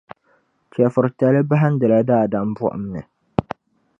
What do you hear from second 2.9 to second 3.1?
ni.